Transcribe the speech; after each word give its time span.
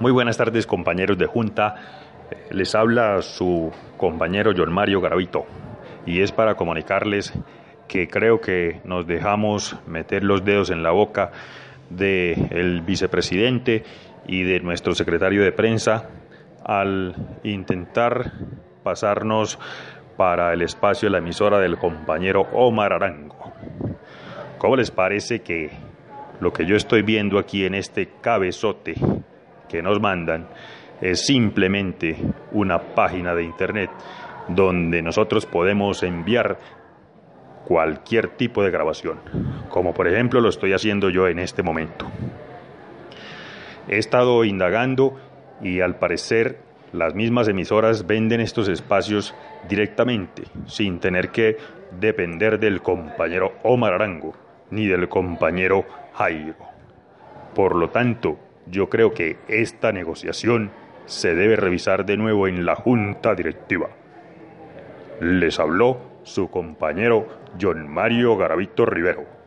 Muy 0.00 0.12
buenas 0.12 0.38
tardes 0.38 0.66
compañeros 0.66 1.18
de 1.18 1.26
Junta. 1.26 1.74
Les 2.50 2.74
habla 2.74 3.20
su 3.20 3.70
compañero 3.98 4.52
John 4.56 4.72
Mario 4.72 5.02
Garavito 5.02 5.44
y 6.06 6.22
es 6.22 6.32
para 6.32 6.54
comunicarles 6.54 7.34
que 7.86 8.08
creo 8.08 8.40
que 8.40 8.80
nos 8.84 9.06
dejamos 9.06 9.76
meter 9.86 10.24
los 10.24 10.42
dedos 10.42 10.70
en 10.70 10.82
la 10.82 10.90
boca 10.90 11.32
del 11.90 12.80
vicepresidente 12.80 13.84
y 14.26 14.42
de 14.42 14.60
nuestro 14.60 14.94
secretario 14.94 15.44
de 15.44 15.52
prensa 15.52 16.08
al 16.64 17.14
intentar 17.42 18.32
pasarnos 18.82 19.58
para 20.16 20.54
el 20.54 20.62
espacio 20.62 21.08
de 21.08 21.12
la 21.12 21.18
emisora 21.18 21.58
del 21.58 21.76
compañero 21.76 22.48
Omar 22.54 22.94
Arango. 22.94 23.52
¿Cómo 24.56 24.76
les 24.76 24.90
parece 24.90 25.42
que 25.42 25.68
lo 26.40 26.54
que 26.54 26.64
yo 26.64 26.74
estoy 26.74 27.02
viendo 27.02 27.38
aquí 27.38 27.66
en 27.66 27.74
este 27.74 28.08
cabezote 28.22 28.94
que 29.70 29.82
nos 29.82 30.00
mandan 30.00 30.48
es 31.00 31.24
simplemente 31.24 32.16
una 32.52 32.78
página 32.78 33.34
de 33.34 33.44
internet 33.44 33.90
donde 34.48 35.00
nosotros 35.02 35.46
podemos 35.46 36.02
enviar 36.02 36.58
cualquier 37.64 38.28
tipo 38.28 38.62
de 38.62 38.70
grabación, 38.70 39.20
como 39.68 39.94
por 39.94 40.08
ejemplo 40.08 40.40
lo 40.40 40.48
estoy 40.48 40.72
haciendo 40.72 41.08
yo 41.08 41.28
en 41.28 41.38
este 41.38 41.62
momento. 41.62 42.10
He 43.88 43.98
estado 43.98 44.44
indagando 44.44 45.18
y 45.62 45.80
al 45.80 45.96
parecer 45.96 46.58
las 46.92 47.14
mismas 47.14 47.48
emisoras 47.48 48.06
venden 48.06 48.40
estos 48.40 48.68
espacios 48.68 49.34
directamente, 49.68 50.42
sin 50.66 50.98
tener 50.98 51.30
que 51.30 51.56
depender 51.98 52.58
del 52.58 52.82
compañero 52.82 53.52
Omar 53.62 53.94
Arango 53.94 54.34
ni 54.70 54.86
del 54.86 55.08
compañero 55.08 55.84
Jairo. 56.14 56.56
Por 57.54 57.76
lo 57.76 57.90
tanto, 57.90 58.38
yo 58.70 58.88
creo 58.88 59.12
que 59.12 59.36
esta 59.48 59.92
negociación 59.92 60.70
se 61.06 61.34
debe 61.34 61.56
revisar 61.56 62.06
de 62.06 62.16
nuevo 62.16 62.46
en 62.46 62.64
la 62.64 62.76
junta 62.76 63.34
directiva. 63.34 63.90
Les 65.20 65.58
habló 65.58 65.98
su 66.22 66.50
compañero 66.50 67.26
John 67.60 67.88
Mario 67.88 68.36
Garavito 68.36 68.86
Rivero. 68.86 69.39